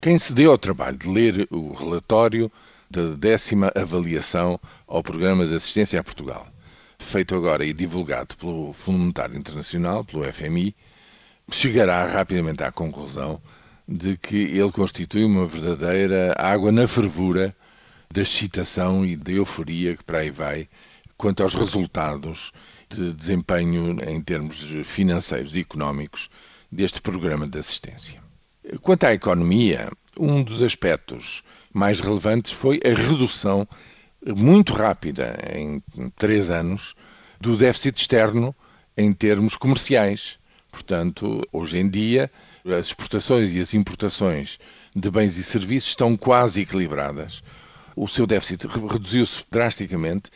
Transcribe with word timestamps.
Quem 0.00 0.16
se 0.16 0.32
deu 0.32 0.52
ao 0.52 0.58
trabalho 0.58 0.96
de 0.96 1.08
ler 1.08 1.48
o 1.50 1.72
relatório 1.72 2.52
da 2.88 3.16
décima 3.16 3.72
avaliação 3.74 4.60
ao 4.86 5.02
Programa 5.02 5.44
de 5.44 5.56
Assistência 5.56 5.98
a 5.98 6.04
Portugal, 6.04 6.46
feito 7.00 7.34
agora 7.34 7.64
e 7.64 7.72
divulgado 7.72 8.36
pelo 8.36 8.72
Fundo 8.72 8.98
Monetário 9.00 9.36
Internacional, 9.36 10.04
pelo 10.04 10.22
FMI, 10.32 10.72
chegará 11.50 12.06
rapidamente 12.06 12.62
à 12.62 12.70
conclusão 12.70 13.42
de 13.88 14.16
que 14.16 14.36
ele 14.36 14.70
constitui 14.70 15.24
uma 15.24 15.48
verdadeira 15.48 16.32
água 16.38 16.70
na 16.70 16.86
fervura 16.86 17.52
da 18.08 18.22
excitação 18.22 19.04
e 19.04 19.16
da 19.16 19.32
euforia 19.32 19.96
que 19.96 20.04
para 20.04 20.18
aí 20.18 20.30
vai 20.30 20.68
quanto 21.16 21.42
aos 21.42 21.56
resultados 21.56 22.52
de 22.88 23.12
desempenho 23.14 23.98
em 24.08 24.22
termos 24.22 24.64
financeiros 24.84 25.56
e 25.56 25.60
económicos 25.60 26.30
deste 26.70 27.02
programa 27.02 27.48
de 27.48 27.58
assistência. 27.58 28.27
Quanto 28.82 29.04
à 29.04 29.14
economia, 29.14 29.90
um 30.18 30.42
dos 30.42 30.62
aspectos 30.62 31.42
mais 31.72 32.00
relevantes 32.00 32.52
foi 32.52 32.78
a 32.84 32.88
redução 32.88 33.66
muito 34.36 34.74
rápida, 34.74 35.38
em 35.54 35.82
três 36.16 36.50
anos, 36.50 36.94
do 37.40 37.56
déficit 37.56 37.98
externo 37.98 38.54
em 38.94 39.10
termos 39.12 39.56
comerciais. 39.56 40.38
Portanto, 40.70 41.40
hoje 41.50 41.78
em 41.78 41.88
dia, 41.88 42.30
as 42.66 42.88
exportações 42.88 43.54
e 43.54 43.60
as 43.60 43.72
importações 43.72 44.58
de 44.94 45.10
bens 45.10 45.38
e 45.38 45.42
serviços 45.42 45.90
estão 45.90 46.14
quase 46.14 46.60
equilibradas. 46.60 47.42
O 47.96 48.06
seu 48.06 48.26
déficit 48.26 48.66
reduziu-se 48.66 49.44
drasticamente 49.50 50.30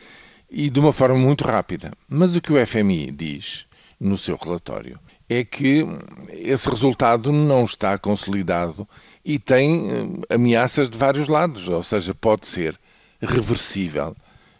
e 0.49 0.71
de 0.71 0.79
uma 0.79 0.91
forma 0.91 1.19
muito 1.19 1.43
rápida. 1.43 1.91
Mas 2.09 2.35
o 2.35 2.41
que 2.41 2.51
o 2.51 2.65
FMI 2.65 3.11
diz 3.11 3.67
no 3.99 4.17
seu 4.17 4.35
relatório 4.37 4.99
é 5.29 5.43
que 5.43 5.85
esse 6.31 6.69
resultado 6.69 7.31
não 7.31 7.63
está 7.63 7.97
consolidado 7.97 8.87
e 9.23 9.39
tem 9.39 9.89
eh, 10.29 10.35
ameaças 10.35 10.89
de 10.89 10.97
vários 10.97 11.27
lados, 11.27 11.69
ou 11.69 11.81
seja, 11.81 12.13
pode 12.13 12.47
ser 12.47 12.79
reversível 13.21 14.15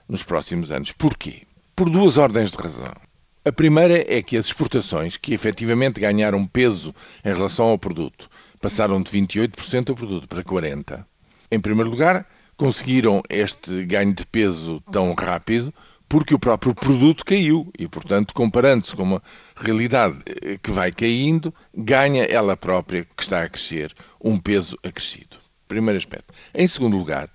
nos 0.08 0.24
próximos 0.24 0.72
anos. 0.72 0.92
Porquê? 0.92 1.44
Por 1.76 1.90
duas 1.90 2.18
ordens 2.18 2.52
de 2.52 2.58
razão. 2.58 2.94
A 3.46 3.52
primeira 3.52 4.06
é 4.08 4.22
que 4.22 4.38
as 4.38 4.46
exportações, 4.46 5.18
que 5.18 5.34
efetivamente 5.34 6.00
ganharam 6.00 6.48
peso 6.48 6.96
em 7.26 7.34
relação 7.34 7.66
ao 7.66 7.78
produto, 7.78 8.30
passaram 8.62 9.02
de 9.02 9.12
28% 9.12 9.84
do 9.84 9.96
produto 9.96 10.28
para 10.28 10.44
40%. 10.44 11.06
Em 11.52 11.60
primeiro 11.60 11.90
lugar, 11.90 12.26
conseguiram 12.56 13.22
este 13.30 13.86
ganho 13.86 14.14
de 14.14 14.26
peso 14.26 14.82
tão 14.92 15.14
rápido 15.14 15.74
porque 16.14 16.36
o 16.36 16.38
próprio 16.38 16.76
produto 16.76 17.26
caiu 17.26 17.74
e, 17.76 17.88
portanto, 17.88 18.36
comparando-se 18.36 18.96
com 18.96 19.02
uma 19.02 19.24
realidade 19.56 20.20
eh, 20.44 20.60
que 20.62 20.70
vai 20.70 20.92
caindo, 20.92 21.52
ganha 21.76 22.24
ela 22.26 22.56
própria, 22.56 23.04
que 23.18 23.24
está 23.24 23.42
a 23.42 23.50
crescer, 23.50 23.92
um 24.24 24.38
peso 24.38 24.78
acrescido. 24.84 25.38
Primeiro 25.68 25.98
aspecto. 25.98 26.32
Em 26.54 26.68
segundo 26.68 26.96
lugar, 26.98 27.32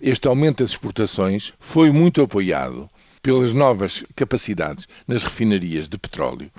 este 0.00 0.26
aumento 0.28 0.64
das 0.64 0.70
exportações 0.70 1.52
foi 1.60 1.92
muito 1.92 2.22
apoiado 2.22 2.88
pelas 3.20 3.52
novas 3.52 4.02
capacidades 4.16 4.88
nas 5.06 5.24
refinarias 5.24 5.86
de 5.86 5.98
petróleo 5.98 6.50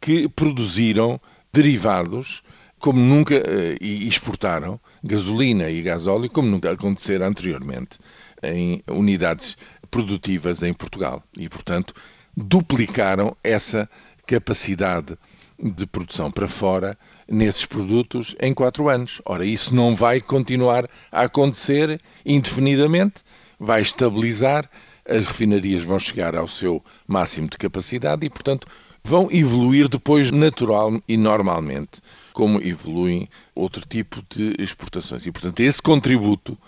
que 0.00 0.28
produziram 0.28 1.20
derivados 1.52 2.40
como 2.78 3.00
nunca 3.00 3.34
eh, 3.34 3.76
e 3.80 4.06
exportaram 4.06 4.78
gasolina 5.02 5.68
e 5.70 5.82
gasóleo 5.82 6.30
como 6.30 6.48
nunca 6.48 6.70
acontecera 6.70 7.26
anteriormente 7.26 7.98
em 8.42 8.82
unidades 8.88 9.56
produtivas 9.90 10.62
em 10.62 10.72
Portugal 10.72 11.22
e, 11.36 11.48
portanto, 11.48 11.94
duplicaram 12.36 13.36
essa 13.42 13.88
capacidade 14.26 15.16
de 15.58 15.86
produção 15.86 16.30
para 16.30 16.48
fora 16.48 16.98
nesses 17.28 17.64
produtos 17.64 18.34
em 18.40 18.52
quatro 18.52 18.88
anos. 18.88 19.22
Ora, 19.24 19.44
isso 19.44 19.74
não 19.74 19.94
vai 19.94 20.20
continuar 20.20 20.88
a 21.10 21.22
acontecer 21.22 22.00
indefinidamente, 22.24 23.22
vai 23.58 23.80
estabilizar, 23.80 24.68
as 25.08 25.26
refinarias 25.26 25.82
vão 25.82 25.98
chegar 25.98 26.36
ao 26.36 26.48
seu 26.48 26.84
máximo 27.06 27.48
de 27.48 27.56
capacidade 27.56 28.26
e, 28.26 28.30
portanto, 28.30 28.66
vão 29.02 29.28
evoluir 29.30 29.88
depois 29.88 30.32
natural 30.32 31.00
e 31.06 31.16
normalmente, 31.16 32.00
como 32.32 32.60
evoluem 32.60 33.28
outro 33.54 33.86
tipo 33.88 34.20
de 34.28 34.54
exportações. 34.58 35.24
E, 35.24 35.32
portanto, 35.32 35.60
esse 35.60 35.80
contributo, 35.80 36.58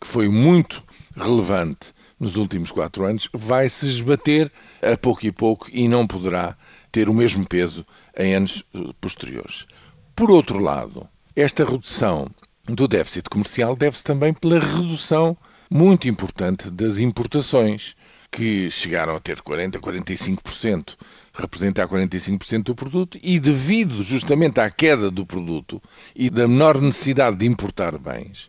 que 0.00 0.06
foi 0.06 0.28
muito 0.28 0.82
relevante 1.16 1.92
nos 2.18 2.36
últimos 2.36 2.70
quatro 2.70 3.04
anos, 3.04 3.28
vai 3.32 3.68
se 3.68 3.86
esbater 3.86 4.50
a 4.82 4.96
pouco 4.96 5.26
e 5.26 5.32
pouco 5.32 5.68
e 5.72 5.86
não 5.86 6.06
poderá 6.06 6.56
ter 6.90 7.08
o 7.08 7.14
mesmo 7.14 7.46
peso 7.46 7.86
em 8.16 8.34
anos 8.34 8.64
eh, 8.74 8.78
posteriores. 9.00 9.66
Por 10.14 10.30
outro 10.30 10.58
lado, 10.58 11.06
esta 11.34 11.64
redução 11.64 12.30
do 12.64 12.88
déficit 12.88 13.28
comercial 13.28 13.76
deve-se 13.76 14.02
também 14.02 14.32
pela 14.32 14.58
redução 14.58 15.36
muito 15.70 16.08
importante 16.08 16.70
das 16.70 16.98
importações, 16.98 17.94
que 18.30 18.70
chegaram 18.70 19.14
a 19.16 19.20
ter 19.20 19.40
40%, 19.40 19.78
45%, 19.78 20.96
representar 21.32 21.88
45% 21.88 22.64
do 22.64 22.74
produto, 22.74 23.18
e 23.22 23.38
devido 23.38 24.02
justamente 24.02 24.60
à 24.60 24.70
queda 24.70 25.10
do 25.10 25.24
produto 25.24 25.82
e 26.14 26.28
da 26.28 26.48
menor 26.48 26.80
necessidade 26.80 27.36
de 27.36 27.46
importar 27.46 27.98
bens, 27.98 28.48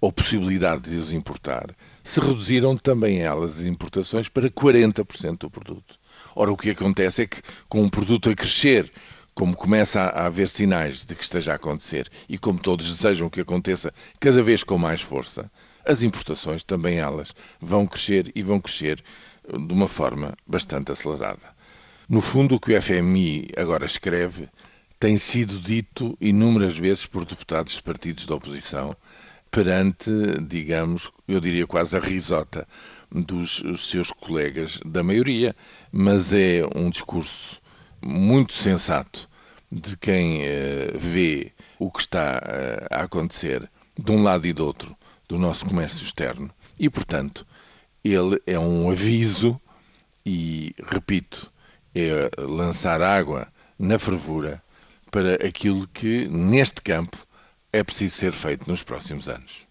ou 0.00 0.12
possibilidade 0.12 0.90
de 0.90 0.96
os 0.96 1.12
importar, 1.12 1.74
se 2.02 2.20
reduziram 2.20 2.76
também 2.76 3.20
elas 3.20 3.60
as 3.60 3.66
importações 3.66 4.28
para 4.28 4.48
40% 4.48 5.38
do 5.38 5.50
produto. 5.50 5.98
Ora, 6.34 6.50
o 6.50 6.56
que 6.56 6.70
acontece 6.70 7.22
é 7.22 7.26
que, 7.26 7.42
com 7.68 7.84
o 7.84 7.90
produto 7.90 8.30
a 8.30 8.34
crescer, 8.34 8.90
como 9.34 9.56
começa 9.56 10.00
a 10.00 10.26
haver 10.26 10.48
sinais 10.48 11.04
de 11.04 11.14
que 11.14 11.22
esteja 11.22 11.52
a 11.52 11.56
acontecer 11.56 12.08
e 12.28 12.38
como 12.38 12.58
todos 12.58 12.96
desejam 12.96 13.28
que 13.28 13.40
aconteça 13.40 13.92
cada 14.18 14.42
vez 14.42 14.62
com 14.62 14.78
mais 14.78 15.00
força, 15.00 15.50
as 15.84 16.02
importações 16.02 16.62
também 16.62 16.98
elas 16.98 17.34
vão 17.60 17.86
crescer 17.86 18.30
e 18.34 18.42
vão 18.42 18.60
crescer 18.60 19.02
de 19.48 19.72
uma 19.72 19.88
forma 19.88 20.36
bastante 20.46 20.92
acelerada. 20.92 21.60
No 22.08 22.20
fundo, 22.20 22.56
o 22.56 22.60
que 22.60 22.76
o 22.76 22.82
FMI 22.82 23.50
agora 23.56 23.86
escreve 23.86 24.48
tem 24.98 25.16
sido 25.16 25.58
dito 25.58 26.16
inúmeras 26.20 26.76
vezes 26.76 27.06
por 27.06 27.24
deputados 27.24 27.74
de 27.74 27.82
partidos 27.82 28.26
da 28.26 28.34
oposição 28.34 28.94
perante, 29.50 30.10
digamos, 30.46 31.10
eu 31.26 31.40
diria 31.40 31.66
quase 31.66 31.96
a 31.96 32.00
risota 32.00 32.66
dos 33.10 33.62
seus 33.76 34.10
colegas 34.10 34.78
da 34.84 35.02
maioria, 35.02 35.54
mas 35.90 36.32
é 36.32 36.62
um 36.74 36.88
discurso 36.90 37.60
muito 38.04 38.52
sensato 38.52 39.28
de 39.70 39.96
quem 39.96 40.38
uh, 40.38 40.98
vê 40.98 41.52
o 41.78 41.90
que 41.90 42.00
está 42.00 42.38
uh, 42.38 42.94
a 42.94 43.02
acontecer 43.02 43.68
de 43.98 44.12
um 44.12 44.22
lado 44.22 44.46
e 44.46 44.52
do 44.52 44.64
outro 44.64 44.96
do 45.28 45.38
nosso 45.38 45.64
comércio 45.66 46.02
externo. 46.02 46.50
E, 46.78 46.88
portanto, 46.88 47.46
ele 48.04 48.40
é 48.46 48.58
um 48.58 48.90
aviso 48.90 49.60
e, 50.24 50.74
repito, 50.86 51.52
é 51.94 52.30
lançar 52.38 53.02
água 53.02 53.48
na 53.78 53.98
fervura 53.98 54.62
para 55.10 55.34
aquilo 55.34 55.86
que, 55.88 56.26
neste 56.28 56.82
campo, 56.82 57.26
é 57.72 57.82
preciso 57.84 58.16
ser 58.16 58.32
feito 58.32 58.68
nos 58.68 58.82
próximos 58.82 59.28
anos. 59.28 59.69